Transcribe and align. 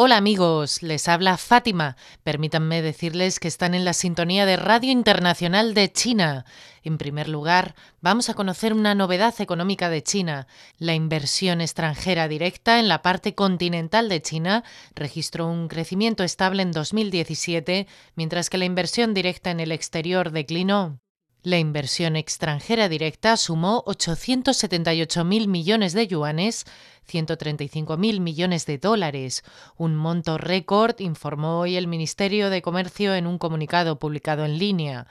Hola 0.00 0.16
amigos, 0.16 0.84
les 0.84 1.08
habla 1.08 1.36
Fátima. 1.36 1.96
Permítanme 2.22 2.82
decirles 2.82 3.40
que 3.40 3.48
están 3.48 3.74
en 3.74 3.84
la 3.84 3.92
sintonía 3.92 4.46
de 4.46 4.54
Radio 4.54 4.92
Internacional 4.92 5.74
de 5.74 5.90
China. 5.90 6.44
En 6.84 6.98
primer 6.98 7.28
lugar, 7.28 7.74
vamos 8.00 8.28
a 8.28 8.34
conocer 8.34 8.74
una 8.74 8.94
novedad 8.94 9.34
económica 9.40 9.90
de 9.90 10.04
China. 10.04 10.46
La 10.78 10.94
inversión 10.94 11.60
extranjera 11.60 12.28
directa 12.28 12.78
en 12.78 12.86
la 12.86 13.02
parte 13.02 13.34
continental 13.34 14.08
de 14.08 14.22
China 14.22 14.62
registró 14.94 15.48
un 15.48 15.66
crecimiento 15.66 16.22
estable 16.22 16.62
en 16.62 16.70
2017, 16.70 17.88
mientras 18.14 18.50
que 18.50 18.58
la 18.58 18.66
inversión 18.66 19.14
directa 19.14 19.50
en 19.50 19.58
el 19.58 19.72
exterior 19.72 20.30
declinó. 20.30 21.00
La 21.44 21.58
inversión 21.58 22.16
extranjera 22.16 22.88
directa 22.88 23.36
sumó 23.36 23.84
878.000 23.86 25.46
millones 25.46 25.92
de 25.92 26.08
yuanes, 26.08 26.64
135.000 27.08 28.18
millones 28.18 28.66
de 28.66 28.78
dólares, 28.78 29.44
un 29.76 29.94
monto 29.94 30.36
récord, 30.36 30.98
informó 30.98 31.60
hoy 31.60 31.76
el 31.76 31.86
Ministerio 31.86 32.50
de 32.50 32.60
Comercio 32.60 33.14
en 33.14 33.28
un 33.28 33.38
comunicado 33.38 34.00
publicado 34.00 34.44
en 34.44 34.58
línea. 34.58 35.06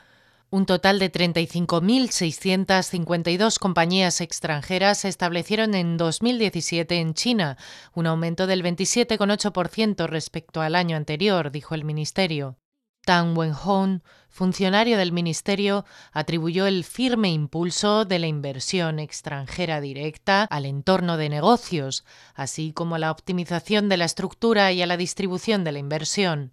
Un 0.50 0.66
total 0.66 1.00
de 1.00 1.10
35.652 1.12 3.58
compañías 3.58 4.20
extranjeras 4.20 4.98
se 5.00 5.08
establecieron 5.08 5.76
en 5.76 5.96
2017 5.96 7.00
en 7.00 7.14
China, 7.14 7.58
un 7.94 8.06
aumento 8.06 8.48
del 8.48 8.64
27,8% 8.64 10.08
respecto 10.08 10.60
al 10.62 10.76
año 10.76 10.98
anterior, 10.98 11.52
dijo 11.52 11.74
el 11.74 11.86
Ministerio. 11.86 12.58
Tang 13.08 13.38
Wenhong, 13.38 14.02
funcionario 14.28 14.98
del 14.98 15.14
Ministerio, 15.14 15.86
atribuyó 16.12 16.68
el 16.68 16.84
firme 16.84 17.32
impulso 17.32 18.04
de 18.04 18.20
la 18.20 18.28
inversión 18.28 19.00
extranjera 19.00 19.80
directa 19.80 20.44
al 20.44 20.66
entorno 20.66 21.16
de 21.16 21.30
negocios, 21.30 22.04
así 22.36 22.74
como 22.74 22.96
a 22.96 23.00
la 23.00 23.12
optimización 23.12 23.88
de 23.88 23.96
la 23.96 24.04
estructura 24.04 24.74
y 24.74 24.82
a 24.82 24.86
la 24.86 24.98
distribución 24.98 25.64
de 25.64 25.72
la 25.72 25.80
inversión. 25.80 26.52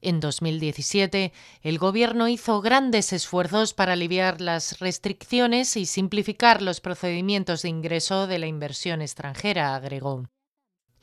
En 0.00 0.18
2017, 0.18 1.32
el 1.62 1.78
Gobierno 1.78 2.26
hizo 2.26 2.60
grandes 2.62 3.12
esfuerzos 3.12 3.72
para 3.72 3.92
aliviar 3.92 4.40
las 4.40 4.80
restricciones 4.80 5.76
y 5.76 5.86
simplificar 5.86 6.62
los 6.62 6.80
procedimientos 6.80 7.62
de 7.62 7.68
ingreso 7.68 8.26
de 8.26 8.40
la 8.40 8.48
inversión 8.48 9.02
extranjera, 9.02 9.76
agregó. 9.76 10.24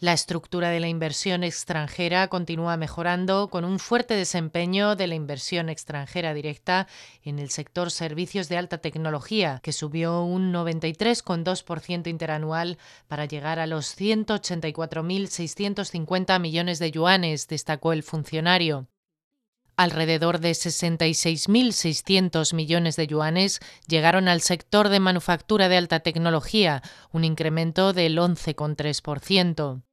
La 0.02 0.14
estructura 0.14 0.70
de 0.70 0.80
la 0.80 0.88
inversión 0.88 1.44
extranjera 1.44 2.30
continúa 2.30 2.78
mejorando 2.78 3.50
con 3.50 3.66
un 3.66 3.80
fuerte 3.80 4.14
desempeño 4.14 4.96
de 4.96 5.08
la 5.08 5.16
inversión 5.16 5.68
extranjera 5.68 6.34
directa 6.34 6.88
en 7.22 7.38
el 7.38 7.50
sector 7.50 7.92
servicios 7.92 8.48
de 8.48 8.56
alta 8.56 8.78
tecnología, 8.78 9.60
que 9.62 9.74
subió 9.74 10.24
un 10.24 10.54
93,2% 10.54 12.08
interanual 12.08 12.78
para 13.10 13.26
llegar 13.26 13.60
a 13.60 13.68
los 13.68 14.00
184.650 14.00 16.40
millones 16.40 16.80
de 16.80 16.92
yuanes, 16.92 17.50
destacó 17.50 17.92
el 17.92 18.04
funcionario. 18.04 18.88
Alrededor 19.76 20.40
de 20.40 20.52
66.600 20.52 22.54
millones 22.54 22.96
de 22.96 23.08
yuanes 23.08 23.60
llegaron 23.86 24.30
al 24.30 24.40
sector 24.40 24.88
de 24.88 25.02
manufactura 25.02 25.68
de 25.68 25.76
alta 25.76 26.00
tecnología, 26.00 26.84
un 27.12 27.26
incremento 27.26 27.92
del 27.92 28.18
11,3%. 28.18 29.84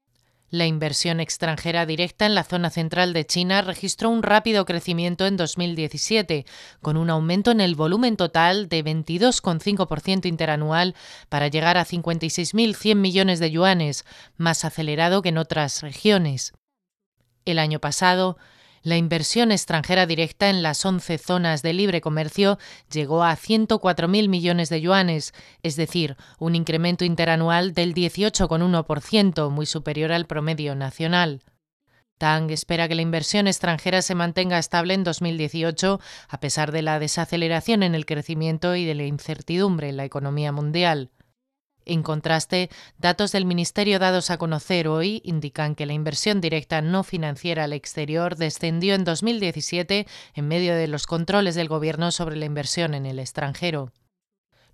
La 0.51 0.67
inversión 0.67 1.19
extranjera 1.19 1.87
directa 1.87 2.25
en 2.25 2.37
la 2.37 2.45
zona 2.45 2.71
central 2.71 3.13
de 3.13 3.27
China 3.27 3.63
registró 3.63 4.11
un 4.11 4.23
rápido 4.23 4.65
crecimiento 4.65 5.27
en 5.27 5.37
2017, 5.37 6.47
con 6.81 6.97
un 6.97 7.11
aumento 7.11 7.51
en 7.51 7.61
el 7.61 7.75
volumen 7.75 8.17
total 8.17 8.69
de 8.69 8.85
22,5% 8.85 10.27
interanual 10.27 10.95
para 11.29 11.49
llegar 11.49 11.77
a 11.77 11.85
56.100 11.85 12.95
millones 12.95 13.41
de 13.41 13.51
yuanes, 13.51 14.05
más 14.37 14.65
acelerado 14.65 15.21
que 15.21 15.31
en 15.31 15.39
otras 15.39 15.83
regiones. 15.83 16.53
El 17.45 17.59
año 17.59 17.81
pasado, 17.81 18.39
la 18.87 18.97
inversión 18.97 19.51
extranjera 19.51 20.07
directa 20.07 20.49
en 20.49 20.63
las 20.63 20.87
11 20.87 21.19
zonas 21.19 21.61
de 21.63 21.73
libre 21.73 22.01
comercio 22.01 22.57
llegó 22.89 23.25
a 23.25 23.37
104.000 23.37 24.29
millones 24.29 24.69
de 24.69 24.81
yuanes, 24.81 25.35
es 25.65 25.75
decir, 25.75 26.17
un 26.39 26.55
incremento 26.55 27.05
interanual 27.05 27.75
del 27.75 27.95
18,1%, 27.95 29.51
muy 29.51 29.67
superior 29.67 30.13
al 30.13 30.27
promedio 30.27 30.77
nacional. 30.77 31.43
Tang 32.17 32.49
espera 32.53 32.87
que 32.87 32.95
la 32.95 33.03
inversión 33.03 33.49
extranjera 33.49 34.03
se 34.03 34.15
mantenga 34.15 34.57
estable 34.57 34.95
en 34.95 35.03
2018 35.03 36.01
a 36.29 36.39
pesar 36.39 36.71
de 36.71 36.83
la 36.83 37.01
desaceleración 37.01 37.83
en 37.83 37.97
el 37.97 38.07
crecimiento 38.07 38.77
y 38.77 38.85
de 38.85 38.95
la 38.95 39.03
incertidumbre 39.03 39.89
en 39.89 39.97
la 39.97 40.05
economía 40.05 40.53
mundial. 40.53 41.11
En 41.89 42.03
contraste, 42.03 42.69
datos 42.99 43.31
del 43.31 43.45
Ministerio 43.45 44.01
dados 44.01 44.31
a 44.31 44.39
conocer 44.39 44.89
hoy 44.89 45.23
indican 45.25 45.77
que 45.77 45.87
la 45.87 45.93
inversión 45.93 46.41
directa 46.41 46.83
no 46.83 47.05
financiera 47.05 47.63
al 47.63 47.73
exterior 47.73 48.35
descendió 48.35 48.97
en 48.97 49.05
2017 49.05 50.09
en 50.35 50.49
medio 50.49 50.75
de 50.75 50.89
los 50.89 51.07
controles 51.07 51.55
del 51.55 51.69
Gobierno 51.69 52.11
sobre 52.11 52.35
la 52.35 52.45
inversión 52.45 52.93
en 52.95 53.07
el 53.07 53.21
extranjero. 53.21 53.93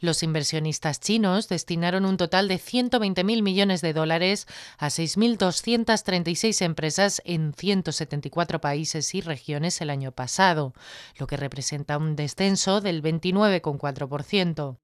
Los 0.00 0.22
inversionistas 0.22 1.00
chinos 1.00 1.48
destinaron 1.48 2.06
un 2.06 2.16
total 2.16 2.48
de 2.48 2.56
120.000 2.56 3.42
millones 3.42 3.82
de 3.82 3.92
dólares 3.92 4.48
a 4.78 4.86
6.236 4.86 6.64
empresas 6.64 7.20
en 7.26 7.52
174 7.52 8.60
países 8.62 9.14
y 9.14 9.20
regiones 9.20 9.82
el 9.82 9.90
año 9.90 10.12
pasado, 10.12 10.72
lo 11.18 11.26
que 11.26 11.36
representa 11.36 11.98
un 11.98 12.16
descenso 12.16 12.80
del 12.80 13.02
29,4%. 13.02 14.78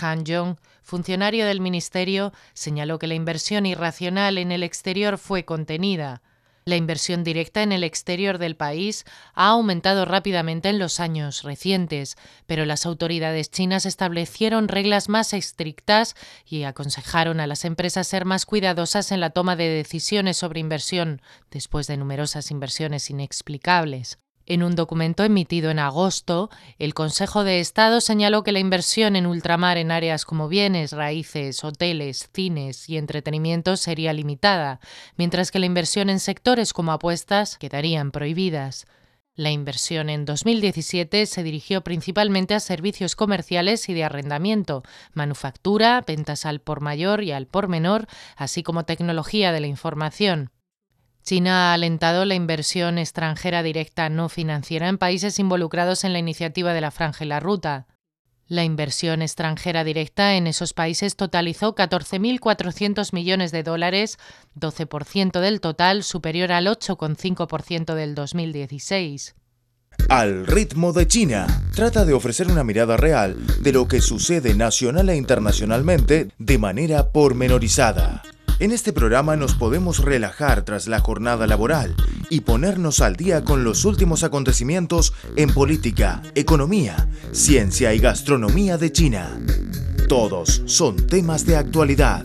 Han 0.00 0.24
Jong, 0.26 0.56
funcionario 0.82 1.46
del 1.46 1.60
ministerio, 1.60 2.32
señaló 2.52 2.98
que 2.98 3.06
la 3.06 3.14
inversión 3.14 3.66
irracional 3.66 4.38
en 4.38 4.52
el 4.52 4.62
exterior 4.62 5.18
fue 5.18 5.44
contenida. 5.44 6.22
La 6.66 6.76
inversión 6.76 7.24
directa 7.24 7.62
en 7.62 7.72
el 7.72 7.84
exterior 7.84 8.38
del 8.38 8.56
país 8.56 9.04
ha 9.34 9.48
aumentado 9.48 10.06
rápidamente 10.06 10.70
en 10.70 10.78
los 10.78 10.98
años 10.98 11.42
recientes, 11.42 12.16
pero 12.46 12.64
las 12.64 12.86
autoridades 12.86 13.50
chinas 13.50 13.84
establecieron 13.84 14.68
reglas 14.68 15.10
más 15.10 15.34
estrictas 15.34 16.16
y 16.46 16.62
aconsejaron 16.62 17.40
a 17.40 17.46
las 17.46 17.66
empresas 17.66 18.08
ser 18.08 18.24
más 18.24 18.46
cuidadosas 18.46 19.12
en 19.12 19.20
la 19.20 19.30
toma 19.30 19.56
de 19.56 19.68
decisiones 19.68 20.38
sobre 20.38 20.60
inversión 20.60 21.20
después 21.50 21.86
de 21.86 21.98
numerosas 21.98 22.50
inversiones 22.50 23.10
inexplicables. 23.10 24.23
En 24.46 24.62
un 24.62 24.76
documento 24.76 25.24
emitido 25.24 25.70
en 25.70 25.78
agosto, 25.78 26.50
el 26.78 26.92
Consejo 26.92 27.44
de 27.44 27.60
Estado 27.60 28.02
señaló 28.02 28.42
que 28.42 28.52
la 28.52 28.58
inversión 28.58 29.16
en 29.16 29.26
ultramar 29.26 29.78
en 29.78 29.90
áreas 29.90 30.26
como 30.26 30.48
bienes, 30.48 30.92
raíces, 30.92 31.64
hoteles, 31.64 32.28
cines 32.34 32.88
y 32.90 32.98
entretenimiento 32.98 33.78
sería 33.78 34.12
limitada, 34.12 34.80
mientras 35.16 35.50
que 35.50 35.60
la 35.60 35.66
inversión 35.66 36.10
en 36.10 36.20
sectores 36.20 36.74
como 36.74 36.92
apuestas 36.92 37.56
quedarían 37.56 38.10
prohibidas. 38.10 38.86
La 39.34 39.50
inversión 39.50 40.10
en 40.10 40.26
2017 40.26 41.26
se 41.26 41.42
dirigió 41.42 41.82
principalmente 41.82 42.54
a 42.54 42.60
servicios 42.60 43.16
comerciales 43.16 43.88
y 43.88 43.94
de 43.94 44.04
arrendamiento, 44.04 44.84
manufactura, 45.12 46.04
ventas 46.06 46.46
al 46.46 46.60
por 46.60 46.80
mayor 46.80 47.24
y 47.24 47.32
al 47.32 47.46
por 47.46 47.66
menor, 47.66 48.06
así 48.36 48.62
como 48.62 48.84
tecnología 48.84 49.52
de 49.52 49.60
la 49.60 49.66
información. 49.66 50.50
China 51.24 51.70
ha 51.70 51.74
alentado 51.74 52.26
la 52.26 52.34
inversión 52.34 52.98
extranjera 52.98 53.62
directa 53.62 54.10
no 54.10 54.28
financiera 54.28 54.88
en 54.88 54.98
países 54.98 55.38
involucrados 55.38 56.04
en 56.04 56.12
la 56.12 56.18
iniciativa 56.18 56.74
de 56.74 56.82
la 56.82 56.90
Franja 56.90 57.24
y 57.24 57.28
la 57.28 57.40
Ruta. 57.40 57.86
La 58.46 58.62
inversión 58.62 59.22
extranjera 59.22 59.84
directa 59.84 60.34
en 60.34 60.46
esos 60.46 60.74
países 60.74 61.16
totalizó 61.16 61.74
14.400 61.74 63.14
millones 63.14 63.52
de 63.52 63.62
dólares, 63.62 64.18
12% 64.60 65.40
del 65.40 65.62
total, 65.62 66.02
superior 66.02 66.52
al 66.52 66.66
8,5% 66.66 67.94
del 67.94 68.14
2016. 68.14 69.34
Al 70.10 70.46
ritmo 70.46 70.92
de 70.92 71.08
China, 71.08 71.46
trata 71.74 72.04
de 72.04 72.12
ofrecer 72.12 72.48
una 72.48 72.64
mirada 72.64 72.98
real 72.98 73.38
de 73.62 73.72
lo 73.72 73.88
que 73.88 74.02
sucede 74.02 74.52
nacional 74.52 75.08
e 75.08 75.16
internacionalmente 75.16 76.28
de 76.36 76.58
manera 76.58 77.12
pormenorizada. 77.12 78.22
En 78.60 78.70
este 78.70 78.92
programa 78.92 79.36
nos 79.36 79.54
podemos 79.54 79.98
relajar 79.98 80.62
tras 80.62 80.86
la 80.86 81.00
jornada 81.00 81.46
laboral 81.48 81.96
y 82.30 82.42
ponernos 82.42 83.00
al 83.00 83.16
día 83.16 83.42
con 83.42 83.64
los 83.64 83.84
últimos 83.84 84.22
acontecimientos 84.22 85.12
en 85.34 85.52
política, 85.52 86.22
economía, 86.36 87.08
ciencia 87.32 87.92
y 87.94 87.98
gastronomía 87.98 88.78
de 88.78 88.92
China. 88.92 89.36
Todos 90.08 90.62
son 90.66 91.06
temas 91.08 91.46
de 91.46 91.56
actualidad. 91.56 92.24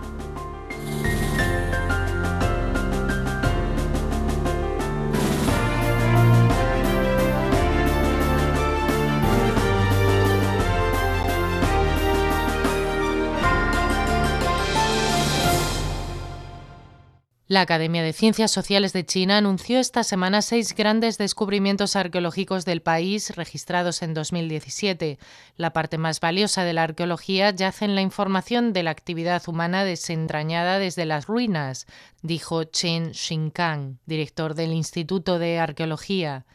La 17.51 17.59
Academia 17.59 18.01
de 18.01 18.13
Ciencias 18.13 18.49
Sociales 18.49 18.93
de 18.93 19.05
China 19.05 19.35
anunció 19.35 19.79
esta 19.79 20.05
semana 20.05 20.41
seis 20.41 20.73
grandes 20.73 21.17
descubrimientos 21.17 21.97
arqueológicos 21.97 22.63
del 22.63 22.81
país 22.81 23.35
registrados 23.35 24.03
en 24.03 24.13
2017. 24.13 25.19
La 25.57 25.73
parte 25.73 25.97
más 25.97 26.21
valiosa 26.21 26.63
de 26.63 26.71
la 26.71 26.83
arqueología 26.83 27.49
yace 27.49 27.83
en 27.83 27.95
la 27.95 27.99
información 27.99 28.71
de 28.71 28.83
la 28.83 28.91
actividad 28.91 29.43
humana 29.49 29.83
desentrañada 29.83 30.79
desde 30.79 31.03
las 31.03 31.27
ruinas, 31.27 31.87
dijo 32.21 32.63
Chen 32.63 33.13
Xinkang, 33.13 33.99
director 34.05 34.55
del 34.55 34.71
Instituto 34.71 35.37
de 35.37 35.59
Arqueología. 35.59 36.45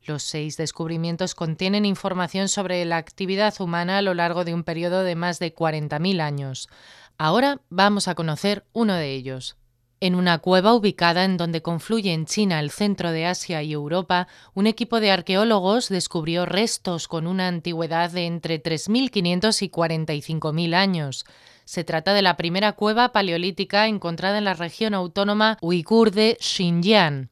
Los 0.00 0.22
seis 0.22 0.56
descubrimientos 0.56 1.34
contienen 1.34 1.84
información 1.84 2.48
sobre 2.48 2.82
la 2.86 2.96
actividad 2.96 3.52
humana 3.60 3.98
a 3.98 4.02
lo 4.02 4.14
largo 4.14 4.46
de 4.46 4.54
un 4.54 4.64
periodo 4.64 5.02
de 5.02 5.14
más 5.14 5.40
de 5.40 5.54
40.000 5.54 6.22
años. 6.22 6.70
Ahora 7.18 7.60
vamos 7.68 8.08
a 8.08 8.14
conocer 8.14 8.64
uno 8.72 8.94
de 8.94 9.12
ellos. 9.12 9.58
En 10.00 10.14
una 10.14 10.38
cueva 10.38 10.74
ubicada 10.74 11.24
en 11.24 11.36
donde 11.36 11.60
confluyen 11.60 12.24
China, 12.24 12.60
el 12.60 12.70
centro 12.70 13.10
de 13.10 13.26
Asia 13.26 13.64
y 13.64 13.72
Europa, 13.72 14.28
un 14.54 14.68
equipo 14.68 15.00
de 15.00 15.10
arqueólogos 15.10 15.88
descubrió 15.88 16.46
restos 16.46 17.08
con 17.08 17.26
una 17.26 17.48
antigüedad 17.48 18.12
de 18.12 18.26
entre 18.26 18.62
3.500 18.62 19.60
y 19.62 19.70
45.000 19.70 20.74
años. 20.74 21.24
Se 21.64 21.82
trata 21.82 22.14
de 22.14 22.22
la 22.22 22.36
primera 22.36 22.74
cueva 22.74 23.10
paleolítica 23.10 23.88
encontrada 23.88 24.38
en 24.38 24.44
la 24.44 24.54
región 24.54 24.94
autónoma 24.94 25.58
uigur 25.60 26.12
de 26.12 26.38
Xinjiang. 26.40 27.30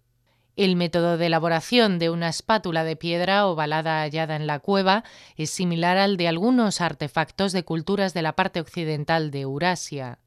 El 0.57 0.75
método 0.75 1.19
de 1.19 1.27
elaboración 1.27 2.01
de 2.01 2.11
una 2.11 2.29
espátula 2.29 2.83
de 2.83 2.97
piedra 2.97 3.47
ovalada 3.47 4.01
hallada 4.01 4.35
en 4.35 4.49
la 4.49 4.59
cueva 4.59 5.05
es 5.37 5.51
similar 5.51 5.99
al 5.99 6.17
de 6.17 6.27
algunos 6.27 6.81
artefactos 6.81 7.53
de 7.53 7.63
culturas 7.63 8.13
de 8.13 8.23
la 8.23 8.33
parte 8.33 8.59
occidental 8.59 9.31
de 9.31 9.43
Eurasia. 9.43 10.19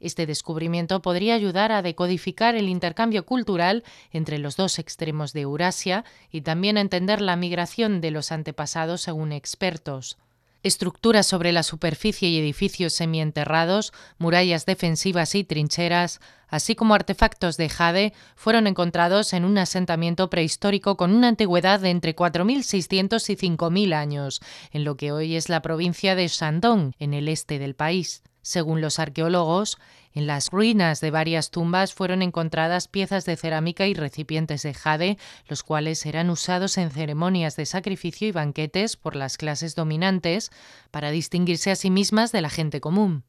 Este 0.00 0.26
descubrimiento 0.26 1.02
podría 1.02 1.34
ayudar 1.34 1.72
a 1.72 1.82
decodificar 1.82 2.54
el 2.54 2.68
intercambio 2.68 3.26
cultural 3.26 3.84
entre 4.12 4.38
los 4.38 4.56
dos 4.56 4.78
extremos 4.78 5.32
de 5.32 5.40
Eurasia 5.42 6.04
y 6.30 6.42
también 6.42 6.76
a 6.76 6.82
entender 6.82 7.20
la 7.20 7.36
migración 7.36 8.00
de 8.00 8.10
los 8.10 8.30
antepasados 8.30 9.02
según 9.02 9.32
expertos. 9.32 10.18
Estructuras 10.64 11.26
sobre 11.26 11.52
la 11.52 11.62
superficie 11.62 12.28
y 12.28 12.38
edificios 12.38 12.92
semienterrados, 12.92 13.92
murallas 14.18 14.66
defensivas 14.66 15.36
y 15.36 15.44
trincheras, 15.44 16.20
así 16.48 16.74
como 16.74 16.94
artefactos 16.94 17.56
de 17.56 17.68
jade, 17.68 18.12
fueron 18.34 18.66
encontrados 18.66 19.32
en 19.34 19.44
un 19.44 19.56
asentamiento 19.56 20.30
prehistórico 20.30 20.96
con 20.96 21.14
una 21.14 21.28
antigüedad 21.28 21.78
de 21.78 21.90
entre 21.90 22.16
4.600 22.16 23.30
y 23.30 23.36
5.000 23.36 23.94
años, 23.94 24.40
en 24.72 24.82
lo 24.82 24.96
que 24.96 25.12
hoy 25.12 25.36
es 25.36 25.48
la 25.48 25.62
provincia 25.62 26.16
de 26.16 26.26
Shandong, 26.26 26.92
en 26.98 27.14
el 27.14 27.28
este 27.28 27.60
del 27.60 27.76
país. 27.76 28.24
Según 28.48 28.80
los 28.80 28.98
arqueólogos, 28.98 29.76
en 30.14 30.26
las 30.26 30.48
ruinas 30.50 31.02
de 31.02 31.10
varias 31.10 31.50
tumbas 31.50 31.92
fueron 31.92 32.22
encontradas 32.22 32.88
piezas 32.88 33.26
de 33.26 33.36
cerámica 33.36 33.86
y 33.86 33.92
recipientes 33.92 34.62
de 34.62 34.72
jade, 34.72 35.18
los 35.48 35.62
cuales 35.62 36.06
eran 36.06 36.30
usados 36.30 36.78
en 36.78 36.90
ceremonias 36.90 37.56
de 37.56 37.66
sacrificio 37.66 38.26
y 38.26 38.32
banquetes 38.32 38.96
por 38.96 39.16
las 39.16 39.36
clases 39.36 39.74
dominantes 39.74 40.50
para 40.90 41.10
distinguirse 41.10 41.70
a 41.70 41.76
sí 41.76 41.90
mismas 41.90 42.32
de 42.32 42.40
la 42.40 42.48
gente 42.48 42.80
común. 42.80 43.22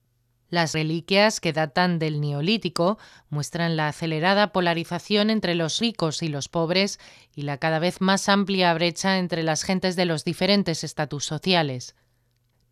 Las 0.47 0.71
reliquias, 0.71 1.41
que 1.41 1.51
datan 1.51 1.99
del 1.99 2.21
Neolítico, 2.21 2.97
muestran 3.29 3.75
la 3.75 3.89
acelerada 3.89 4.53
polarización 4.53 5.31
entre 5.31 5.53
los 5.53 5.79
ricos 5.79 6.23
y 6.23 6.29
los 6.29 6.47
pobres 6.47 6.97
y 7.35 7.41
la 7.41 7.57
cada 7.57 7.79
vez 7.79 7.99
más 7.99 8.29
amplia 8.29 8.73
brecha 8.73 9.17
entre 9.17 9.43
las 9.43 9.63
gentes 9.63 9.97
de 9.97 10.05
los 10.05 10.23
diferentes 10.23 10.85
estatus 10.85 11.25
sociales. 11.25 11.93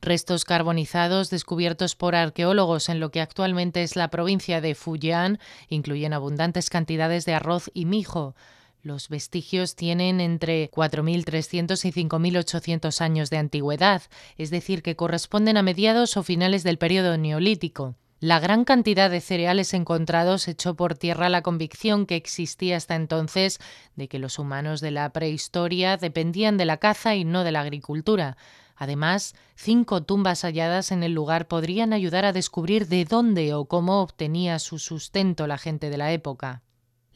Restos 0.01 0.45
carbonizados 0.45 1.29
descubiertos 1.29 1.95
por 1.95 2.15
arqueólogos 2.15 2.89
en 2.89 2.99
lo 2.99 3.09
que 3.09 3.19
actualmente 3.19 3.83
es 3.83 3.95
la 3.95 4.09
provincia 4.09 4.61
de 4.61 4.75
Fujian 4.75 5.39
incluyen 5.69 6.13
abundantes 6.13 6.69
cantidades 6.69 7.25
de 7.25 7.33
arroz 7.33 7.71
y 7.73 7.85
mijo. 7.85 8.35
Los 8.83 9.09
vestigios 9.09 9.75
tienen 9.75 10.21
entre 10.21 10.69
4.300 10.71 11.83
y 11.83 12.07
5.800 12.07 13.01
años 13.01 13.29
de 13.29 13.37
antigüedad, 13.37 14.03
es 14.37 14.49
decir, 14.49 14.83
que 14.83 14.95
corresponden 14.95 15.57
a 15.57 15.63
mediados 15.63 16.15
o 16.15 16.23
finales 16.23 16.63
del 16.63 16.77
periodo 16.77 17.17
neolítico. 17.17 17.95
La 18.19 18.39
gran 18.39 18.65
cantidad 18.65 19.11
de 19.11 19.21
cereales 19.21 19.73
encontrados 19.73 20.47
echó 20.47 20.75
por 20.75 20.95
tierra 20.95 21.29
la 21.29 21.43
convicción 21.43 22.05
que 22.05 22.15
existía 22.15 22.77
hasta 22.77 22.95
entonces 22.95 23.59
de 23.95 24.07
que 24.07 24.19
los 24.19 24.39
humanos 24.39 24.79
de 24.79 24.91
la 24.91 25.11
prehistoria 25.11 25.97
dependían 25.97 26.57
de 26.57 26.65
la 26.65 26.77
caza 26.77 27.15
y 27.15 27.25
no 27.25 27.43
de 27.43 27.51
la 27.51 27.61
agricultura. 27.61 28.37
Además, 28.77 29.35
cinco 29.55 30.03
tumbas 30.03 30.43
halladas 30.43 30.91
en 30.91 31.03
el 31.03 31.13
lugar 31.13 31.47
podrían 31.47 31.93
ayudar 31.93 32.25
a 32.25 32.33
descubrir 32.33 32.87
de 32.87 33.05
dónde 33.05 33.53
o 33.53 33.65
cómo 33.65 34.01
obtenía 34.01 34.59
su 34.59 34.77
sustento 34.77 35.47
la 35.47 35.57
gente 35.57 35.89
de 35.89 35.97
la 35.97 36.11
época. 36.11 36.61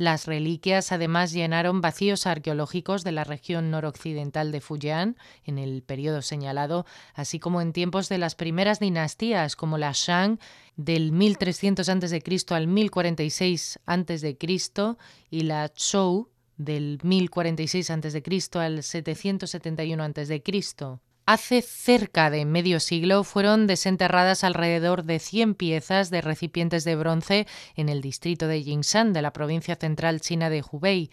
Las 0.01 0.25
reliquias 0.25 0.91
además 0.91 1.31
llenaron 1.31 1.79
vacíos 1.79 2.25
arqueológicos 2.25 3.03
de 3.03 3.11
la 3.11 3.23
región 3.23 3.69
noroccidental 3.69 4.51
de 4.51 4.59
Fujian 4.59 5.15
en 5.43 5.59
el 5.59 5.83
periodo 5.83 6.23
señalado, 6.23 6.87
así 7.13 7.37
como 7.37 7.61
en 7.61 7.71
tiempos 7.71 8.09
de 8.09 8.17
las 8.17 8.33
primeras 8.33 8.79
dinastías 8.79 9.55
como 9.55 9.77
la 9.77 9.91
Shang 9.93 10.39
del 10.75 11.11
1300 11.11 11.87
a.C. 11.87 12.23
al 12.49 12.65
1046 12.65 13.79
a.C. 13.85 14.37
y 15.29 15.41
la 15.41 15.71
Zhou 15.77 16.29
del 16.57 16.97
1046 17.03 17.91
a.C. 17.91 18.23
al 18.59 18.81
771 18.81 20.03
a.C. 20.03 20.41
Hace 21.33 21.61
cerca 21.61 22.29
de 22.29 22.43
medio 22.43 22.81
siglo 22.81 23.23
fueron 23.23 23.65
desenterradas 23.65 24.43
alrededor 24.43 25.05
de 25.05 25.17
100 25.17 25.55
piezas 25.55 26.09
de 26.09 26.19
recipientes 26.19 26.83
de 26.83 26.97
bronce 26.97 27.47
en 27.77 27.87
el 27.87 28.01
distrito 28.01 28.47
de 28.47 28.61
Jingshan 28.61 29.13
de 29.13 29.21
la 29.21 29.31
provincia 29.31 29.77
central 29.77 30.19
china 30.19 30.49
de 30.49 30.61
Hubei, 30.61 31.09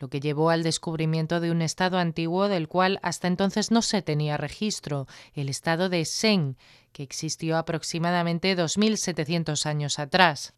lo 0.00 0.08
que 0.08 0.18
llevó 0.18 0.50
al 0.50 0.64
descubrimiento 0.64 1.38
de 1.38 1.52
un 1.52 1.62
estado 1.62 1.98
antiguo 1.98 2.48
del 2.48 2.66
cual 2.66 2.98
hasta 3.04 3.28
entonces 3.28 3.70
no 3.70 3.80
se 3.80 4.02
tenía 4.02 4.36
registro, 4.36 5.06
el 5.34 5.48
estado 5.48 5.88
de 5.88 6.02
Sheng, 6.02 6.56
que 6.90 7.04
existió 7.04 7.56
aproximadamente 7.56 8.56
2.700 8.56 9.66
años 9.66 10.00
atrás. 10.00 10.52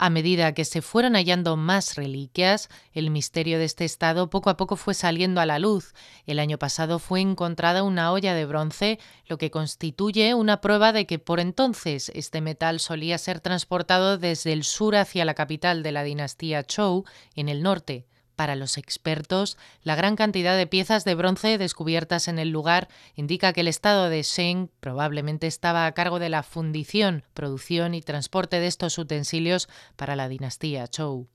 A 0.00 0.10
medida 0.10 0.54
que 0.54 0.64
se 0.64 0.80
fueron 0.80 1.14
hallando 1.14 1.56
más 1.56 1.96
reliquias, 1.96 2.68
el 2.92 3.10
misterio 3.10 3.58
de 3.58 3.64
este 3.64 3.84
estado 3.84 4.30
poco 4.30 4.48
a 4.48 4.56
poco 4.56 4.76
fue 4.76 4.94
saliendo 4.94 5.40
a 5.40 5.46
la 5.46 5.58
luz. 5.58 5.92
El 6.24 6.38
año 6.38 6.56
pasado 6.56 7.00
fue 7.00 7.20
encontrada 7.20 7.82
una 7.82 8.12
olla 8.12 8.32
de 8.32 8.46
bronce, 8.46 9.00
lo 9.26 9.38
que 9.38 9.50
constituye 9.50 10.34
una 10.34 10.60
prueba 10.60 10.92
de 10.92 11.04
que 11.06 11.18
por 11.18 11.40
entonces 11.40 12.12
este 12.14 12.40
metal 12.40 12.78
solía 12.78 13.18
ser 13.18 13.40
transportado 13.40 14.18
desde 14.18 14.52
el 14.52 14.62
sur 14.62 14.94
hacia 14.94 15.24
la 15.24 15.34
capital 15.34 15.82
de 15.82 15.90
la 15.90 16.04
dinastía 16.04 16.62
Zhou, 16.62 17.04
en 17.34 17.48
el 17.48 17.64
norte. 17.64 18.06
Para 18.38 18.54
los 18.54 18.78
expertos, 18.78 19.58
la 19.82 19.96
gran 19.96 20.14
cantidad 20.14 20.56
de 20.56 20.68
piezas 20.68 21.04
de 21.04 21.16
bronce 21.16 21.58
descubiertas 21.58 22.28
en 22.28 22.38
el 22.38 22.50
lugar 22.50 22.86
indica 23.16 23.52
que 23.52 23.62
el 23.62 23.66
estado 23.66 24.08
de 24.08 24.22
Sheng 24.22 24.70
probablemente 24.78 25.48
estaba 25.48 25.86
a 25.86 25.92
cargo 25.92 26.20
de 26.20 26.28
la 26.28 26.44
fundición, 26.44 27.24
producción 27.34 27.94
y 27.94 28.00
transporte 28.00 28.60
de 28.60 28.68
estos 28.68 28.96
utensilios 28.96 29.68
para 29.96 30.14
la 30.14 30.28
dinastía 30.28 30.86
Zhou. 30.86 31.26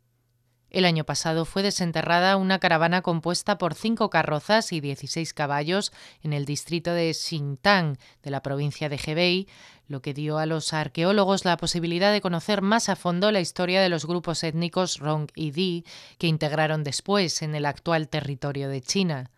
El 0.70 0.86
año 0.86 1.04
pasado 1.04 1.44
fue 1.44 1.62
desenterrada 1.62 2.38
una 2.38 2.60
caravana 2.60 3.02
compuesta 3.02 3.58
por 3.58 3.76
cinco 3.76 4.10
carrozas 4.10 4.72
y 4.72 4.80
16 4.80 5.34
caballos 5.34 5.92
en 6.22 6.32
el 6.32 6.46
distrito 6.46 6.94
de 6.94 7.14
Xintang 7.14 7.98
de 8.24 8.32
la 8.32 8.42
provincia 8.42 8.88
de 8.88 8.98
Hebei, 9.06 9.48
lo 9.94 10.02
que 10.02 10.14
dio 10.16 10.40
a 10.40 10.46
los 10.46 10.74
arqueólogos 10.74 11.46
la 11.46 11.56
posibilidad 11.56 12.12
de 12.12 12.20
conocer 12.20 12.64
más 12.64 12.90
a 12.90 12.96
fondo 12.96 13.32
la 13.32 13.40
historia 13.40 13.80
de 13.80 13.90
los 13.90 14.06
grupos 14.06 14.44
étnicos 14.44 14.98
Rong 14.98 15.30
y 15.36 15.52
Di 15.52 15.86
que 16.18 16.28
integraron 16.28 16.84
después 16.84 17.44
en 17.44 17.54
el 17.54 17.66
actual 17.66 18.10
territorio 18.10 18.70
de 18.70 18.82
China. 18.82 19.30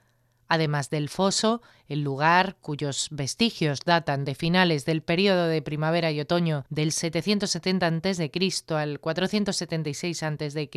Además 0.47 0.89
del 0.89 1.09
foso, 1.09 1.61
el 1.87 2.01
lugar, 2.01 2.55
cuyos 2.61 3.07
vestigios 3.11 3.79
datan 3.85 4.25
de 4.25 4.35
finales 4.35 4.85
del 4.85 5.01
periodo 5.01 5.47
de 5.47 5.61
primavera 5.61 6.11
y 6.11 6.19
otoño 6.19 6.65
del 6.69 6.91
770 6.91 7.87
a.C. 7.87 8.31
al 8.69 8.99
476 8.99 10.23
a.C. 10.23 10.69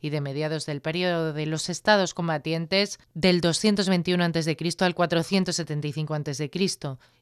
y 0.00 0.10
de 0.10 0.20
mediados 0.20 0.66
del 0.66 0.80
periodo 0.80 1.32
de 1.32 1.46
los 1.46 1.68
estados 1.68 2.14
combatientes 2.14 2.98
del 3.14 3.40
221 3.40 4.24
a.C. 4.24 4.56
al 4.80 4.94
475 4.94 6.14
a.C. 6.14 6.50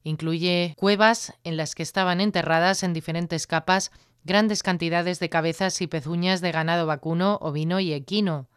Incluye 0.04 0.74
cuevas 0.78 1.34
en 1.44 1.56
las 1.56 1.74
que 1.74 1.82
estaban 1.82 2.20
enterradas 2.20 2.82
en 2.82 2.92
diferentes 2.92 3.46
capas 3.46 3.90
grandes 4.24 4.62
cantidades 4.62 5.20
de 5.20 5.28
cabezas 5.28 5.80
y 5.80 5.86
pezuñas 5.86 6.40
de 6.40 6.52
ganado 6.52 6.86
vacuno, 6.86 7.38
ovino 7.40 7.80
y 7.80 7.92
equino. 7.92 8.48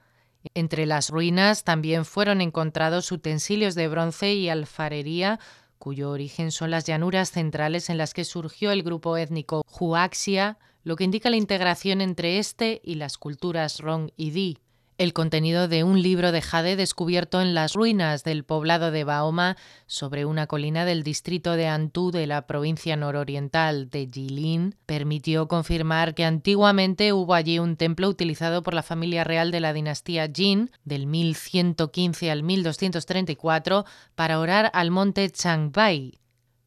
Entre 0.54 0.86
las 0.86 1.10
ruinas 1.10 1.64
también 1.64 2.06
fueron 2.06 2.42
encontrados 2.42 3.12
utensilios 3.12 3.76
de 3.76 3.88
bronce 3.88 4.34
y 4.34 4.50
alfarería 4.50 5.40
cuyo 5.78 6.12
origen 6.12 6.52
son 6.52 6.72
las 6.72 6.86
llanuras 6.86 7.32
centrales 7.32 7.90
en 7.90 7.98
las 7.98 8.14
que 8.14 8.26
surgió 8.26 8.72
el 8.72 8.84
grupo 8.84 9.18
étnico 9.18 9.64
Huaxia, 9.80 10.58
lo 10.84 10.96
que 10.96 11.06
indica 11.06 11.30
la 11.30 11.38
integración 11.38 12.02
entre 12.02 12.38
este 12.38 12.82
y 12.84 12.96
las 12.96 13.18
culturas 13.18 13.80
Rong 13.80 14.12
y 14.18 14.32
Di 14.32 14.60
el 15.00 15.14
contenido 15.14 15.70
de 15.70 15.86
un 15.86 16.02
libro 16.02 16.34
de 16.34 16.42
jade 16.42 16.76
descubierto 16.76 17.42
en 17.42 17.54
las 17.54 17.74
ruinas 17.74 18.26
del 18.26 18.44
poblado 18.44 18.92
de 18.92 19.06
Baoma 19.06 19.56
sobre 19.88 20.26
una 20.26 20.46
colina 20.46 20.84
del 20.84 21.04
distrito 21.04 21.54
de 21.54 21.68
Antú 21.68 22.12
de 22.12 22.28
la 22.28 22.46
provincia 22.46 22.98
nororiental 22.98 23.90
de 23.90 24.10
Jilin 24.12 24.76
permitió 24.86 25.48
confirmar 25.48 26.16
que 26.16 26.26
antiguamente 26.26 27.14
hubo 27.14 27.34
allí 27.34 27.60
un 27.60 27.78
templo 27.78 28.10
utilizado 28.10 28.62
por 28.62 28.74
la 28.74 28.84
familia 28.84 29.24
real 29.24 29.52
de 29.52 29.62
la 29.62 29.72
dinastía 29.72 30.30
Jin 30.32 30.70
del 30.84 31.08
1115 31.08 32.30
al 32.30 32.44
1234 32.44 33.86
para 34.16 34.38
orar 34.38 34.70
al 34.74 34.92
monte 34.92 35.30
Changbai, 35.30 36.20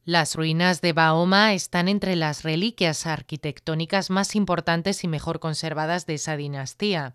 las 0.04 0.36
ruinas 0.36 0.80
de 0.80 0.94
Baoma 0.94 1.52
están 1.52 1.86
entre 1.86 2.16
las 2.16 2.44
reliquias 2.44 3.06
arquitectónicas 3.06 4.08
más 4.08 4.34
importantes 4.34 5.04
y 5.04 5.08
mejor 5.08 5.38
conservadas 5.38 6.06
de 6.06 6.14
esa 6.14 6.36
dinastía. 6.36 7.14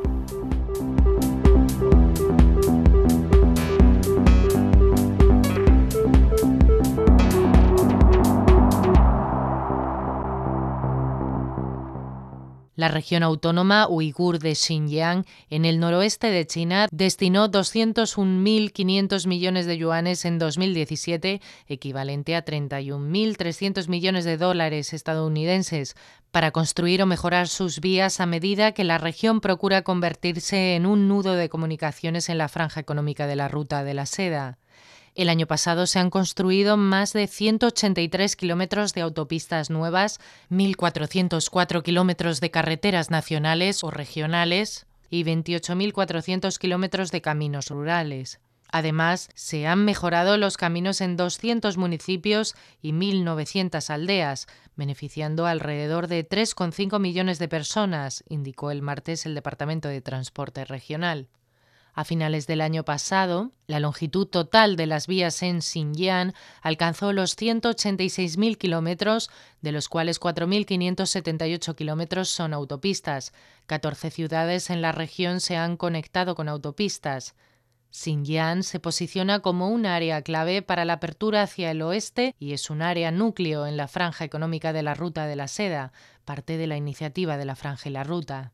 La 12.81 12.87
región 12.87 13.21
autónoma 13.21 13.87
uigur 13.87 14.39
de 14.39 14.55
Xinjiang, 14.55 15.23
en 15.51 15.65
el 15.65 15.79
noroeste 15.79 16.31
de 16.31 16.47
China, 16.47 16.87
destinó 16.91 17.47
201.500 17.47 19.27
millones 19.27 19.67
de 19.67 19.77
yuanes 19.77 20.25
en 20.25 20.39
2017, 20.39 21.41
equivalente 21.67 22.35
a 22.35 22.43
31.300 22.43 23.87
millones 23.87 24.25
de 24.25 24.37
dólares 24.37 24.93
estadounidenses, 24.93 25.95
para 26.31 26.49
construir 26.49 27.03
o 27.03 27.05
mejorar 27.05 27.47
sus 27.47 27.81
vías 27.81 28.19
a 28.19 28.25
medida 28.25 28.71
que 28.71 28.83
la 28.83 28.97
región 28.97 29.41
procura 29.41 29.83
convertirse 29.83 30.73
en 30.73 30.87
un 30.87 31.07
nudo 31.07 31.33
de 31.33 31.49
comunicaciones 31.49 32.29
en 32.29 32.39
la 32.39 32.49
franja 32.49 32.79
económica 32.79 33.27
de 33.27 33.35
la 33.35 33.47
Ruta 33.47 33.83
de 33.83 33.93
la 33.93 34.07
Seda. 34.07 34.57
El 35.13 35.27
año 35.27 35.45
pasado 35.45 35.87
se 35.87 35.99
han 35.99 36.09
construido 36.09 36.77
más 36.77 37.11
de 37.11 37.27
183 37.27 38.35
kilómetros 38.37 38.93
de 38.93 39.01
autopistas 39.01 39.69
nuevas, 39.69 40.19
1.404 40.49 41.83
kilómetros 41.83 42.39
de 42.39 42.49
carreteras 42.49 43.09
nacionales 43.09 43.83
o 43.83 43.91
regionales 43.91 44.85
y 45.09 45.25
28.400 45.25 46.57
kilómetros 46.57 47.11
de 47.11 47.21
caminos 47.21 47.67
rurales. 47.69 48.39
Además, 48.71 49.29
se 49.35 49.67
han 49.67 49.83
mejorado 49.83 50.37
los 50.37 50.55
caminos 50.55 51.01
en 51.01 51.17
200 51.17 51.75
municipios 51.75 52.55
y 52.81 52.93
1.900 52.93 53.89
aldeas, 53.89 54.47
beneficiando 54.77 55.45
alrededor 55.45 56.07
de 56.07 56.27
3,5 56.27 56.97
millones 57.01 57.37
de 57.37 57.49
personas, 57.49 58.23
indicó 58.29 58.71
el 58.71 58.81
martes 58.81 59.25
el 59.25 59.35
Departamento 59.35 59.89
de 59.89 59.99
Transporte 59.99 60.63
Regional. 60.63 61.27
A 61.93 62.05
finales 62.05 62.47
del 62.47 62.61
año 62.61 62.83
pasado, 62.85 63.51
la 63.67 63.79
longitud 63.79 64.25
total 64.25 64.75
de 64.75 64.85
las 64.85 65.07
vías 65.07 65.43
en 65.43 65.61
Xinjiang 65.61 66.33
alcanzó 66.61 67.11
los 67.11 67.37
186.000 67.37 68.57
kilómetros, 68.57 69.29
de 69.61 69.73
los 69.73 69.89
cuales 69.89 70.19
4.578 70.19 71.75
kilómetros 71.75 72.29
son 72.29 72.53
autopistas. 72.53 73.33
14 73.65 74.09
ciudades 74.09 74.69
en 74.69 74.81
la 74.81 74.93
región 74.93 75.41
se 75.41 75.57
han 75.57 75.75
conectado 75.75 76.35
con 76.35 76.47
autopistas. 76.47 77.35
Xinjiang 77.91 78.63
se 78.63 78.79
posiciona 78.79 79.41
como 79.41 79.67
un 79.67 79.85
área 79.85 80.21
clave 80.21 80.61
para 80.61 80.85
la 80.85 80.93
apertura 80.93 81.41
hacia 81.41 81.71
el 81.71 81.81
oeste 81.81 82.35
y 82.39 82.53
es 82.53 82.69
un 82.69 82.81
área 82.81 83.11
núcleo 83.11 83.67
en 83.67 83.75
la 83.75 83.89
franja 83.89 84.23
económica 84.23 84.71
de 84.71 84.81
la 84.81 84.93
Ruta 84.93 85.25
de 85.25 85.35
la 85.35 85.49
Seda, 85.49 85.91
parte 86.23 86.55
de 86.55 86.67
la 86.67 86.77
iniciativa 86.77 87.35
de 87.35 87.45
la 87.45 87.55
Franja 87.55 87.89
y 87.89 87.91
la 87.91 88.05
Ruta. 88.05 88.53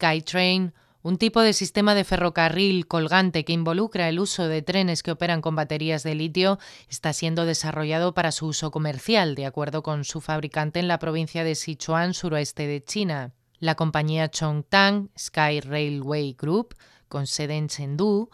SkyTrain, 0.00 0.72
Un 1.02 1.16
tipo 1.16 1.40
de 1.40 1.54
sistema 1.54 1.94
de 1.94 2.04
ferrocarril 2.04 2.86
colgante 2.86 3.46
que 3.46 3.54
involucra 3.54 4.08
el 4.10 4.18
uso 4.18 4.48
de 4.48 4.60
trenes 4.60 5.02
que 5.02 5.10
operan 5.10 5.40
con 5.40 5.56
baterías 5.56 6.02
de 6.02 6.14
litio 6.14 6.58
está 6.90 7.14
siendo 7.14 7.46
desarrollado 7.46 8.12
para 8.12 8.32
su 8.32 8.46
uso 8.46 8.70
comercial, 8.70 9.34
de 9.34 9.46
acuerdo 9.46 9.82
con 9.82 10.04
su 10.04 10.20
fabricante 10.20 10.78
en 10.78 10.88
la 10.88 10.98
provincia 10.98 11.42
de 11.42 11.54
Sichuan, 11.54 12.12
suroeste 12.12 12.66
de 12.66 12.84
China. 12.84 13.32
La 13.60 13.76
compañía 13.76 14.30
Chongtang 14.30 15.08
Sky 15.18 15.60
Railway 15.60 16.36
Group, 16.38 16.74
con 17.08 17.26
sede 17.26 17.56
en 17.56 17.68
Chengdu, 17.68 18.28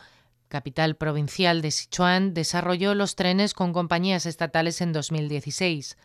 capital 0.48 0.96
provincial 0.96 1.62
de 1.62 1.70
Sichuan, 1.70 2.34
desarrolló 2.34 2.96
los 2.96 3.14
trenes 3.14 3.54
con 3.54 3.72
compañías 3.72 4.26
estatales 4.26 4.80
en 4.80 4.92
2016. 4.92 5.96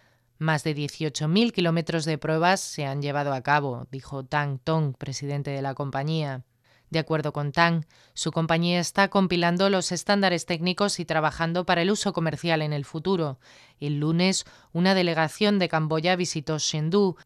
Más 0.41 0.63
de 0.63 0.75
18.000 0.75 1.51
kilómetros 1.51 2.03
de 2.03 2.17
pruebas 2.17 2.61
se 2.61 2.83
han 2.87 3.03
llevado 3.03 3.31
a 3.31 3.41
cabo, 3.41 3.85
dijo 3.91 4.25
Tang 4.25 4.57
Tong, 4.57 4.95
presidente 4.97 5.51
de 5.51 5.61
la 5.61 5.75
compañía. 5.75 6.45
De 6.89 6.97
acuerdo 6.97 7.31
con 7.31 7.51
Tang, 7.51 7.85
su 8.15 8.31
compañía 8.31 8.79
está 8.79 9.09
compilando 9.09 9.69
los 9.69 9.91
estándares 9.91 10.47
técnicos 10.47 10.99
y 10.99 11.05
trabajando 11.05 11.63
para 11.67 11.83
el 11.83 11.91
uso 11.91 12.11
comercial 12.11 12.63
en 12.63 12.73
el 12.73 12.85
futuro. 12.85 13.37
El 13.79 13.99
lunes, 13.99 14.45
una 14.73 14.95
delegación 14.95 15.59
de 15.59 15.69
Camboya 15.69 16.15
visitó 16.15 16.57
Chengdu. 16.57 17.17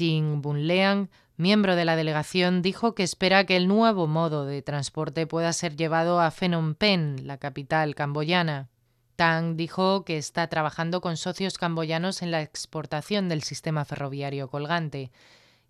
Bun 0.00 0.40
Bunleang, 0.40 1.10
miembro 1.36 1.76
de 1.76 1.84
la 1.84 1.94
delegación, 1.94 2.62
dijo 2.62 2.94
que 2.94 3.02
espera 3.02 3.44
que 3.44 3.58
el 3.58 3.68
nuevo 3.68 4.06
modo 4.06 4.46
de 4.46 4.62
transporte 4.62 5.26
pueda 5.26 5.52
ser 5.52 5.76
llevado 5.76 6.22
a 6.22 6.30
Phnom 6.30 6.74
Penh, 6.74 7.26
la 7.26 7.36
capital 7.36 7.94
camboyana. 7.94 8.70
Tang 9.16 9.56
dijo 9.56 10.04
que 10.04 10.18
está 10.18 10.46
trabajando 10.46 11.00
con 11.00 11.16
socios 11.16 11.56
camboyanos 11.56 12.20
en 12.20 12.30
la 12.30 12.42
exportación 12.42 13.30
del 13.30 13.42
sistema 13.42 13.86
ferroviario 13.86 14.48
colgante. 14.48 15.10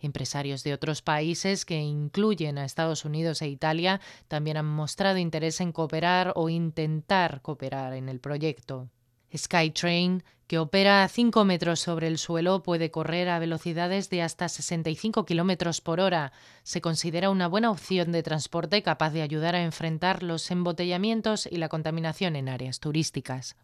Empresarios 0.01 0.65
de 0.65 0.75
otros 0.75 1.01
países, 1.01 1.65
que 1.65 1.79
incluyen 1.79 2.59
a 2.59 2.65
Estados 2.65 3.05
Unidos 3.05 3.41
e 3.43 3.49
Italia, 3.49 4.01
también 4.27 4.57
han 4.57 4.67
mostrado 4.67 5.19
interés 5.19 5.61
en 5.61 5.71
cooperar 5.71 6.33
o 6.35 6.49
intentar 6.49 7.41
cooperar 7.41 7.95
en 7.95 8.09
el 8.09 8.19
proyecto. 8.19 8.91
SkyTrain, 9.35 10.25
que 10.47 10.59
opera 10.59 11.03
a 11.03 11.09
5 11.09 11.45
metros 11.45 11.81
sobre 11.81 12.07
el 12.07 12.19
suelo, 12.19 12.63
puede 12.63 12.91
correr 12.91 13.29
a 13.29 13.39
velocidades 13.39 14.11
de 14.11 14.23
hasta 14.23 14.49
65 14.49 15.27
kilómetros 15.27 15.81
por 15.81 16.01
hora. 16.01 16.33
Se 16.63 16.81
considera 16.81 17.31
una 17.31 17.49
buena 17.49 17.71
opción 17.71 18.13
de 18.13 18.23
transporte 18.23 18.83
capaz 18.83 19.11
de 19.11 19.23
ayudar 19.23 19.55
a 19.55 19.63
enfrentar 19.63 20.23
los 20.23 20.51
embotellamientos 20.51 21.47
y 21.51 21.57
la 21.57 21.69
contaminación 21.69 22.37
en 22.37 22.49
áreas 22.49 22.81
turísticas. 22.81 23.57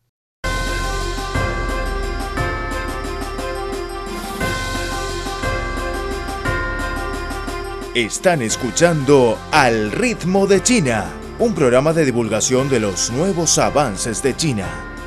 Están 7.94 8.40
escuchando 8.40 9.38
Al 9.50 9.92
ritmo 9.92 10.46
de 10.46 10.62
China, 10.62 11.12
un 11.38 11.54
programa 11.54 11.92
de 11.92 12.06
divulgación 12.06 12.70
de 12.70 12.80
los 12.80 13.10
nuevos 13.10 13.58
avances 13.58 14.22
de 14.22 14.34
China. 14.34 14.91